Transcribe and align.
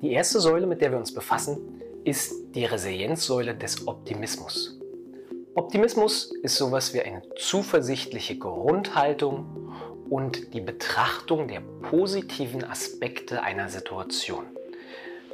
Die 0.00 0.12
erste 0.12 0.40
Säule, 0.40 0.66
mit 0.66 0.80
der 0.80 0.90
wir 0.90 0.98
uns 0.98 1.12
befassen, 1.12 1.58
ist 2.04 2.54
die 2.54 2.64
Resilienzsäule 2.64 3.54
des 3.54 3.86
Optimismus. 3.86 4.78
Optimismus 5.54 6.32
ist 6.42 6.56
sowas 6.56 6.94
wie 6.94 7.02
eine 7.02 7.22
zuversichtliche 7.36 8.38
Grundhaltung 8.38 9.74
und 10.08 10.54
die 10.54 10.60
Betrachtung 10.60 11.48
der 11.48 11.60
positiven 11.60 12.64
Aspekte 12.64 13.42
einer 13.42 13.68
Situation. 13.68 14.46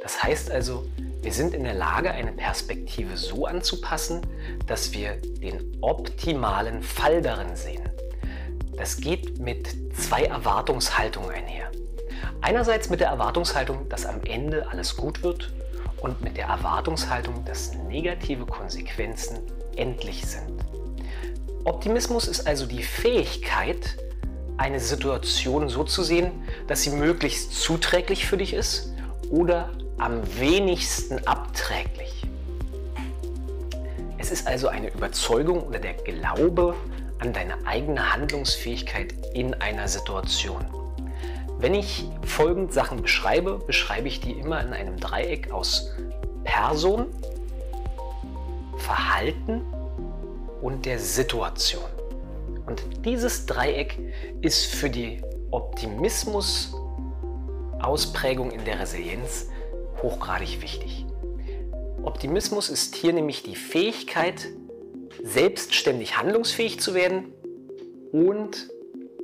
Das 0.01 0.21
heißt 0.21 0.51
also, 0.51 0.85
wir 1.21 1.31
sind 1.31 1.53
in 1.53 1.63
der 1.63 1.73
Lage, 1.73 2.11
eine 2.11 2.31
Perspektive 2.31 3.17
so 3.17 3.45
anzupassen, 3.45 4.21
dass 4.67 4.93
wir 4.93 5.15
den 5.15 5.77
optimalen 5.81 6.83
Fall 6.83 7.21
darin 7.21 7.55
sehen. 7.55 7.81
Das 8.77 8.97
geht 8.97 9.39
mit 9.39 9.69
zwei 9.95 10.23
Erwartungshaltungen 10.23 11.29
einher. 11.29 11.71
Einerseits 12.41 12.89
mit 12.89 12.99
der 12.99 13.07
Erwartungshaltung, 13.07 13.87
dass 13.89 14.05
am 14.05 14.21
Ende 14.23 14.67
alles 14.69 14.97
gut 14.97 15.23
wird 15.23 15.53
und 16.01 16.21
mit 16.21 16.37
der 16.37 16.47
Erwartungshaltung, 16.47 17.45
dass 17.45 17.73
negative 17.73 18.45
Konsequenzen 18.45 19.39
endlich 19.75 20.25
sind. 20.25 20.63
Optimismus 21.63 22.27
ist 22.27 22.45
also 22.45 22.65
die 22.65 22.83
Fähigkeit, 22.83 23.97
eine 24.57 24.79
Situation 24.79 25.67
so 25.69 25.83
zu 25.83 26.03
sehen, 26.03 26.31
dass 26.67 26.83
sie 26.83 26.91
möglichst 26.91 27.53
zuträglich 27.53 28.25
für 28.25 28.37
dich 28.37 28.53
ist 28.53 28.93
oder 29.29 29.71
am 29.97 30.21
wenigsten 30.39 31.25
abträglich. 31.27 32.23
Es 34.17 34.31
ist 34.31 34.47
also 34.47 34.67
eine 34.67 34.93
Überzeugung 34.93 35.63
oder 35.63 35.79
der 35.79 35.93
Glaube 35.93 36.75
an 37.19 37.33
deine 37.33 37.65
eigene 37.65 38.13
Handlungsfähigkeit 38.13 39.13
in 39.33 39.53
einer 39.55 39.87
Situation. 39.87 40.65
Wenn 41.57 41.73
ich 41.73 42.05
folgende 42.23 42.73
Sachen 42.73 43.01
beschreibe, 43.01 43.59
beschreibe 43.59 44.07
ich 44.07 44.19
die 44.19 44.33
immer 44.33 44.61
in 44.61 44.73
einem 44.73 44.99
Dreieck 44.99 45.51
aus 45.51 45.91
Person, 46.43 47.07
Verhalten 48.77 49.61
und 50.61 50.85
der 50.85 50.99
Situation. 50.99 51.85
Und 52.65 52.83
dieses 53.05 53.45
Dreieck 53.45 53.97
ist 54.41 54.65
für 54.65 54.89
die 54.89 55.21
Optimismus-Ausprägung 55.51 58.51
in 58.51 58.65
der 58.65 58.79
Resilienz 58.79 59.47
hochgradig 60.01 60.61
wichtig. 60.61 61.05
Optimismus 62.03 62.69
ist 62.69 62.95
hier 62.95 63.13
nämlich 63.13 63.43
die 63.43 63.55
Fähigkeit, 63.55 64.47
selbstständig 65.23 66.17
handlungsfähig 66.17 66.79
zu 66.79 66.93
werden 66.93 67.33
und 68.11 68.69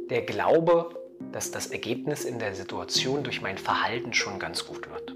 der 0.09 0.21
Glaube, 0.23 0.89
dass 1.31 1.51
das 1.51 1.67
Ergebnis 1.67 2.25
in 2.25 2.39
der 2.39 2.55
Situation 2.55 3.23
durch 3.23 3.41
mein 3.41 3.57
Verhalten 3.57 4.13
schon 4.13 4.39
ganz 4.39 4.65
gut 4.65 4.89
wird. 4.89 5.15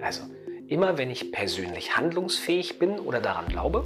Also 0.00 0.22
immer 0.68 0.98
wenn 0.98 1.10
ich 1.10 1.32
persönlich 1.32 1.96
handlungsfähig 1.96 2.78
bin 2.78 2.98
oder 2.98 3.20
daran 3.20 3.48
glaube 3.48 3.84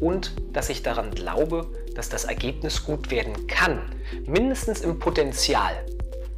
und 0.00 0.32
dass 0.52 0.70
ich 0.70 0.82
daran 0.82 1.10
glaube, 1.10 1.66
dass 1.94 2.08
das 2.08 2.24
Ergebnis 2.24 2.84
gut 2.84 3.10
werden 3.10 3.46
kann, 3.48 3.82
mindestens 4.26 4.80
im 4.80 4.98
Potenzial, 4.98 5.84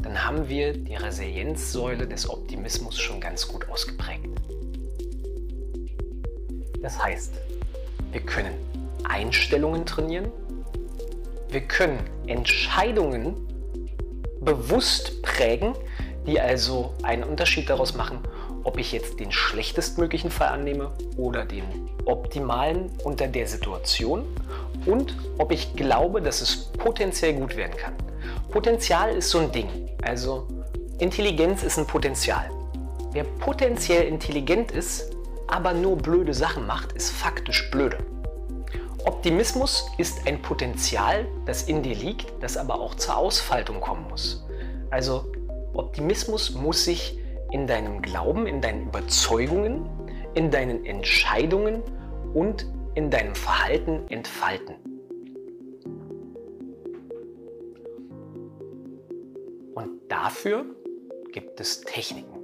dann 0.02 0.24
haben 0.24 0.48
wir 0.48 0.72
die 0.72 0.94
Resilienzsäule 0.94 2.08
des 2.08 2.28
Optimismus 2.28 2.98
schon 2.98 3.20
ganz 3.20 3.46
gut 3.46 3.68
ausgeprägt. 3.68 4.26
Das 6.80 7.02
heißt, 7.02 7.34
wir 8.12 8.20
können 8.20 8.54
Einstellungen 9.08 9.86
trainieren, 9.86 10.30
wir 11.50 11.62
können 11.62 11.98
Entscheidungen 12.26 13.34
bewusst 14.40 15.22
prägen, 15.22 15.74
die 16.26 16.40
also 16.40 16.94
einen 17.02 17.24
Unterschied 17.24 17.68
daraus 17.68 17.94
machen, 17.94 18.18
ob 18.64 18.78
ich 18.78 18.92
jetzt 18.92 19.18
den 19.20 19.32
schlechtestmöglichen 19.32 20.30
Fall 20.30 20.48
annehme 20.48 20.90
oder 21.16 21.44
den 21.44 21.64
optimalen 22.04 22.90
unter 23.04 23.26
der 23.26 23.46
Situation 23.46 24.24
und 24.86 25.16
ob 25.38 25.52
ich 25.52 25.74
glaube, 25.74 26.22
dass 26.22 26.40
es 26.40 26.72
potenziell 26.72 27.34
gut 27.34 27.56
werden 27.56 27.76
kann. 27.76 27.94
Potenzial 28.50 29.10
ist 29.14 29.30
so 29.30 29.38
ein 29.38 29.52
Ding. 29.52 29.68
Also 30.02 30.46
Intelligenz 30.98 31.62
ist 31.62 31.78
ein 31.78 31.86
Potenzial. 31.86 32.50
Wer 33.12 33.24
potenziell 33.24 34.06
intelligent 34.06 34.70
ist, 34.70 35.16
aber 35.50 35.74
nur 35.74 35.96
blöde 35.96 36.34
Sachen 36.34 36.66
macht, 36.66 36.92
ist 36.92 37.10
faktisch 37.10 37.70
blöde. 37.70 37.98
Optimismus 39.04 39.88
ist 39.98 40.26
ein 40.26 40.42
Potenzial, 40.42 41.26
das 41.46 41.62
in 41.62 41.82
dir 41.82 41.94
liegt, 41.94 42.32
das 42.40 42.56
aber 42.56 42.80
auch 42.80 42.94
zur 42.94 43.16
Ausfaltung 43.16 43.80
kommen 43.80 44.06
muss. 44.08 44.46
Also 44.90 45.32
Optimismus 45.74 46.54
muss 46.54 46.84
sich 46.84 47.18
in 47.50 47.66
deinem 47.66 48.02
Glauben, 48.02 48.46
in 48.46 48.60
deinen 48.60 48.88
Überzeugungen, 48.88 49.88
in 50.34 50.50
deinen 50.50 50.84
Entscheidungen 50.84 51.82
und 52.34 52.66
in 52.94 53.10
deinem 53.10 53.34
Verhalten 53.34 54.06
entfalten. 54.08 54.76
Und 59.74 60.00
dafür 60.08 60.64
gibt 61.32 61.60
es 61.60 61.80
Techniken. 61.80 62.39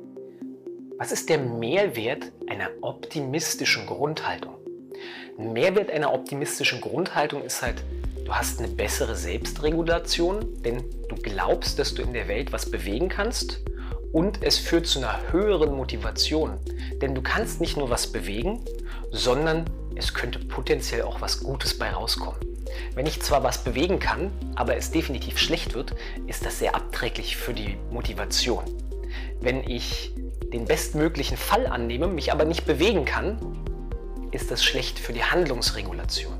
Was 0.98 1.12
ist 1.12 1.28
der 1.28 1.36
Mehrwert 1.36 2.32
einer 2.48 2.70
optimistischen 2.80 3.84
Grundhaltung? 3.84 4.54
Mehrwert 5.36 5.90
einer 5.90 6.14
optimistischen 6.14 6.80
Grundhaltung 6.80 7.42
ist 7.42 7.60
halt, 7.60 7.84
du 8.24 8.32
hast 8.32 8.60
eine 8.60 8.68
bessere 8.68 9.14
Selbstregulation, 9.14 10.62
denn 10.62 10.84
du 11.10 11.16
glaubst, 11.16 11.78
dass 11.78 11.92
du 11.92 12.00
in 12.00 12.14
der 12.14 12.28
Welt 12.28 12.50
was 12.50 12.70
bewegen 12.70 13.10
kannst 13.10 13.60
und 14.14 14.42
es 14.42 14.56
führt 14.58 14.86
zu 14.86 15.00
einer 15.00 15.20
höheren 15.32 15.76
Motivation. 15.76 16.58
Denn 17.02 17.14
du 17.14 17.20
kannst 17.20 17.60
nicht 17.60 17.76
nur 17.76 17.90
was 17.90 18.06
bewegen, 18.06 18.64
sondern 19.10 19.66
es 19.96 20.14
könnte 20.14 20.38
potenziell 20.38 21.02
auch 21.02 21.20
was 21.20 21.40
Gutes 21.40 21.76
bei 21.76 21.90
rauskommen. 21.90 22.40
Wenn 22.94 23.04
ich 23.04 23.20
zwar 23.20 23.42
was 23.42 23.62
bewegen 23.62 23.98
kann, 23.98 24.30
aber 24.54 24.76
es 24.76 24.92
definitiv 24.92 25.36
schlecht 25.36 25.74
wird, 25.74 25.94
ist 26.26 26.46
das 26.46 26.58
sehr 26.58 26.74
abträglich 26.74 27.36
für 27.36 27.52
die 27.52 27.76
Motivation. 27.90 28.64
Wenn 29.42 29.62
ich 29.68 30.12
den 30.56 30.64
bestmöglichen 30.64 31.36
Fall 31.36 31.66
annehme, 31.66 32.06
mich 32.06 32.32
aber 32.32 32.46
nicht 32.46 32.64
bewegen 32.64 33.04
kann, 33.04 33.38
ist 34.30 34.50
das 34.50 34.64
schlecht 34.64 34.98
für 34.98 35.12
die 35.12 35.22
Handlungsregulation. 35.22 36.34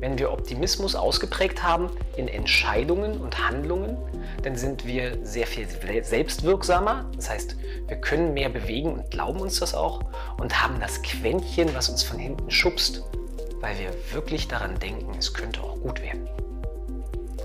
Wenn 0.00 0.18
wir 0.18 0.32
Optimismus 0.32 0.94
ausgeprägt 0.94 1.62
haben 1.62 1.90
in 2.16 2.28
Entscheidungen 2.28 3.20
und 3.20 3.46
Handlungen, 3.46 3.98
dann 4.42 4.56
sind 4.56 4.86
wir 4.86 5.18
sehr 5.26 5.46
viel 5.46 5.66
selbstwirksamer. 6.02 7.04
Das 7.16 7.28
heißt, 7.28 7.56
wir 7.86 7.96
können 7.96 8.32
mehr 8.32 8.48
bewegen 8.48 8.92
und 8.94 9.10
glauben 9.10 9.40
uns 9.40 9.58
das 9.58 9.74
auch 9.74 10.00
und 10.38 10.62
haben 10.62 10.80
das 10.80 11.02
Quäntchen, 11.02 11.74
was 11.74 11.88
uns 11.90 12.02
von 12.02 12.18
hinten 12.18 12.50
schubst, 12.50 13.02
weil 13.60 13.76
wir 13.78 13.90
wirklich 14.14 14.48
daran 14.48 14.78
denken, 14.78 15.12
es 15.18 15.34
könnte 15.34 15.60
auch 15.60 15.80
gut 15.80 16.00
werden. 16.00 16.28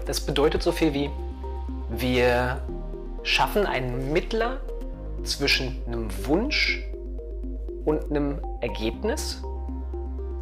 Das 0.06 0.22
bedeutet 0.22 0.64
so 0.64 0.72
viel 0.72 0.94
wie, 0.94 1.10
wir 1.90 2.62
schaffen 3.24 3.66
einen 3.66 4.14
Mittler 4.14 4.62
zwischen 5.24 5.82
einem 5.88 6.10
Wunsch 6.26 6.84
und 7.86 8.04
einem 8.10 8.40
Ergebnis 8.62 9.42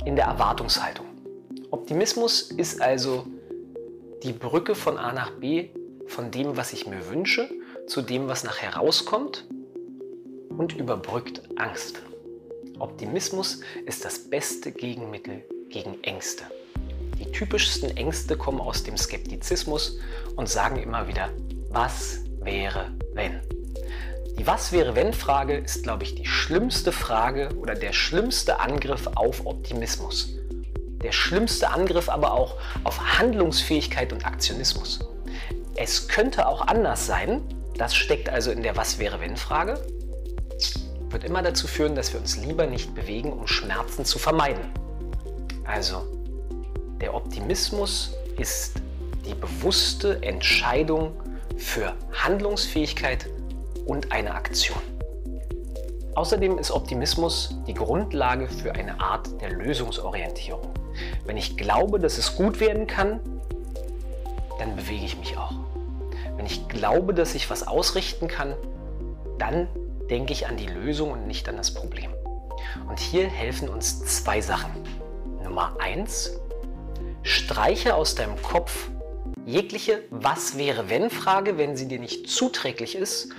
in 0.05 0.15
der 0.15 0.25
Erwartungshaltung. 0.25 1.05
Optimismus 1.71 2.51
ist 2.51 2.81
also 2.81 3.25
die 4.23 4.33
Brücke 4.33 4.75
von 4.75 4.97
A 4.97 5.13
nach 5.13 5.31
B, 5.31 5.69
von 6.07 6.31
dem, 6.31 6.57
was 6.57 6.73
ich 6.73 6.87
mir 6.87 7.09
wünsche, 7.09 7.49
zu 7.87 8.01
dem, 8.01 8.27
was 8.27 8.43
nachher 8.43 8.75
rauskommt 8.75 9.47
und 10.49 10.75
überbrückt 10.75 11.41
Angst. 11.57 12.01
Optimismus 12.79 13.61
ist 13.85 14.03
das 14.05 14.19
beste 14.29 14.71
Gegenmittel 14.71 15.43
gegen 15.69 16.03
Ängste. 16.03 16.43
Die 17.19 17.31
typischsten 17.31 17.95
Ängste 17.95 18.35
kommen 18.35 18.59
aus 18.59 18.83
dem 18.83 18.97
Skeptizismus 18.97 19.99
und 20.35 20.49
sagen 20.49 20.77
immer 20.77 21.07
wieder, 21.07 21.29
was 21.69 22.19
wäre, 22.41 22.91
wenn? 23.13 23.39
Die 24.41 24.47
Was 24.47 24.71
wäre 24.71 24.95
wenn 24.95 25.13
Frage 25.13 25.55
ist, 25.55 25.83
glaube 25.83 26.03
ich, 26.03 26.15
die 26.15 26.25
schlimmste 26.25 26.91
Frage 26.91 27.49
oder 27.59 27.75
der 27.75 27.93
schlimmste 27.93 28.59
Angriff 28.59 29.05
auf 29.13 29.45
Optimismus. 29.45 30.29
Der 31.03 31.11
schlimmste 31.11 31.69
Angriff 31.69 32.09
aber 32.09 32.33
auch 32.33 32.55
auf 32.83 33.19
Handlungsfähigkeit 33.19 34.11
und 34.11 34.25
Aktionismus. 34.25 34.97
Es 35.75 36.07
könnte 36.07 36.47
auch 36.47 36.65
anders 36.65 37.05
sein, 37.05 37.43
das 37.77 37.93
steckt 37.93 38.29
also 38.29 38.49
in 38.49 38.63
der 38.63 38.75
Was 38.75 38.97
wäre 38.97 39.19
wenn 39.19 39.37
Frage, 39.37 39.79
wird 41.11 41.23
immer 41.23 41.43
dazu 41.43 41.67
führen, 41.67 41.93
dass 41.93 42.11
wir 42.11 42.19
uns 42.19 42.35
lieber 42.37 42.65
nicht 42.65 42.95
bewegen, 42.95 43.31
um 43.31 43.45
Schmerzen 43.45 44.05
zu 44.05 44.17
vermeiden. 44.17 44.71
Also, 45.65 46.01
der 46.99 47.13
Optimismus 47.13 48.15
ist 48.39 48.73
die 49.23 49.35
bewusste 49.35 50.23
Entscheidung 50.23 51.11
für 51.57 51.93
Handlungsfähigkeit 52.11 53.27
und 53.85 54.11
eine 54.11 54.33
Aktion. 54.33 54.81
Außerdem 56.15 56.57
ist 56.57 56.71
Optimismus 56.71 57.55
die 57.67 57.73
Grundlage 57.73 58.47
für 58.47 58.73
eine 58.73 58.99
Art 58.99 59.41
der 59.41 59.51
Lösungsorientierung. 59.51 60.67
Wenn 61.25 61.37
ich 61.37 61.55
glaube, 61.55 61.99
dass 61.99 62.17
es 62.17 62.35
gut 62.35 62.59
werden 62.59 62.85
kann, 62.85 63.19
dann 64.59 64.75
bewege 64.75 65.05
ich 65.05 65.17
mich 65.17 65.37
auch. 65.37 65.53
Wenn 66.35 66.45
ich 66.45 66.67
glaube, 66.67 67.13
dass 67.13 67.33
ich 67.33 67.49
was 67.49 67.65
ausrichten 67.65 68.27
kann, 68.27 68.55
dann 69.37 69.67
denke 70.09 70.33
ich 70.33 70.47
an 70.47 70.57
die 70.57 70.67
Lösung 70.67 71.11
und 71.11 71.27
nicht 71.27 71.47
an 71.47 71.55
das 71.55 71.73
Problem. 71.73 72.11
Und 72.89 72.99
hier 72.99 73.27
helfen 73.27 73.69
uns 73.69 74.05
zwei 74.05 74.41
Sachen. 74.41 74.71
Nummer 75.43 75.75
eins, 75.79 76.39
streiche 77.23 77.95
aus 77.95 78.15
deinem 78.15 78.41
Kopf 78.41 78.89
jegliche 79.45 80.03
Was 80.09 80.57
wäre 80.57 80.89
wenn 80.89 81.09
Frage, 81.09 81.57
wenn 81.57 81.75
sie 81.75 81.87
dir 81.87 81.99
nicht 81.99 82.29
zuträglich 82.29 82.95
ist 82.95 83.29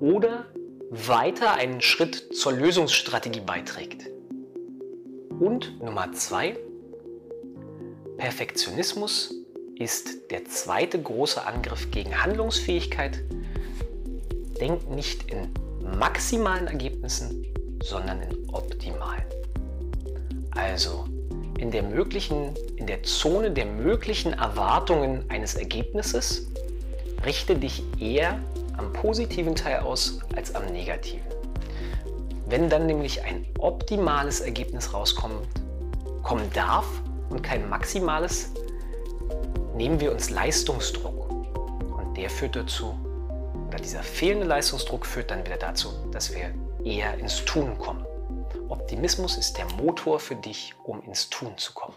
oder 0.00 0.46
weiter 0.90 1.54
einen 1.54 1.80
Schritt 1.80 2.34
zur 2.34 2.52
Lösungsstrategie 2.52 3.40
beiträgt. 3.40 4.06
Und 5.38 5.80
Nummer 5.82 6.12
zwei, 6.12 6.58
Perfektionismus 8.18 9.34
ist 9.76 10.30
der 10.30 10.44
zweite 10.44 11.00
große 11.00 11.46
Angriff 11.46 11.90
gegen 11.90 12.22
Handlungsfähigkeit. 12.22 13.22
Denk 14.60 14.90
nicht 14.90 15.30
in 15.30 15.48
maximalen 15.98 16.66
Ergebnissen, 16.66 17.46
sondern 17.82 18.20
in 18.20 18.50
optimalen. 18.50 19.24
Also 20.50 21.06
in 21.60 21.70
der 21.70 21.82
möglichen, 21.82 22.54
in 22.76 22.86
der 22.86 23.02
Zone 23.02 23.50
der 23.50 23.66
möglichen 23.66 24.32
Erwartungen 24.32 25.24
eines 25.28 25.54
Ergebnisses, 25.54 26.46
richte 27.26 27.54
dich 27.54 27.82
eher 28.00 28.38
am 28.78 28.90
positiven 28.94 29.54
Teil 29.54 29.80
aus 29.80 30.20
als 30.34 30.54
am 30.54 30.64
negativen. 30.72 31.20
Wenn 32.48 32.70
dann 32.70 32.86
nämlich 32.86 33.22
ein 33.24 33.44
optimales 33.58 34.40
Ergebnis 34.40 34.94
rauskommt, 34.94 35.46
kommen 36.22 36.50
darf 36.54 36.86
und 37.28 37.42
kein 37.42 37.68
maximales, 37.68 38.52
nehmen 39.76 40.00
wir 40.00 40.12
uns 40.12 40.30
Leistungsdruck. 40.30 41.30
Und 41.30 42.16
der 42.16 42.30
führt 42.30 42.56
dazu, 42.56 42.94
oder 43.68 43.78
dieser 43.78 44.02
fehlende 44.02 44.46
Leistungsdruck 44.46 45.04
führt 45.04 45.30
dann 45.30 45.44
wieder 45.44 45.58
dazu, 45.58 45.90
dass 46.10 46.34
wir 46.34 46.54
eher 46.84 47.18
ins 47.18 47.44
Tun 47.44 47.78
kommen. 47.78 48.04
Optimismus 48.70 49.36
ist 49.36 49.58
der 49.58 49.66
Motor 49.82 50.20
für 50.20 50.36
dich, 50.36 50.74
um 50.84 51.02
ins 51.02 51.28
Tun 51.28 51.58
zu 51.58 51.72
kommen. 51.74 51.96